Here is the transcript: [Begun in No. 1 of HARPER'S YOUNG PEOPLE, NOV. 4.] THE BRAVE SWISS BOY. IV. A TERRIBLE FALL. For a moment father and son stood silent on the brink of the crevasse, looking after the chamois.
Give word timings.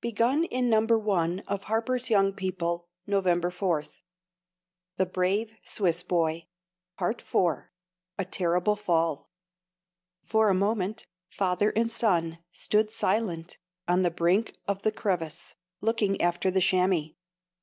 [Begun 0.00 0.44
in 0.44 0.70
No. 0.70 0.80
1 0.80 1.40
of 1.40 1.64
HARPER'S 1.64 2.08
YOUNG 2.08 2.32
PEOPLE, 2.32 2.88
NOV. 3.06 3.52
4.] 3.52 3.84
THE 4.96 5.04
BRAVE 5.04 5.52
SWISS 5.64 6.02
BOY. 6.02 6.46
IV. 6.98 7.34
A 8.18 8.24
TERRIBLE 8.24 8.76
FALL. 8.76 9.28
For 10.22 10.48
a 10.48 10.54
moment 10.54 11.06
father 11.28 11.72
and 11.76 11.92
son 11.92 12.38
stood 12.50 12.90
silent 12.90 13.58
on 13.86 14.00
the 14.00 14.10
brink 14.10 14.56
of 14.66 14.80
the 14.80 14.92
crevasse, 14.92 15.56
looking 15.82 16.22
after 16.22 16.50
the 16.50 16.62
chamois. 16.62 17.10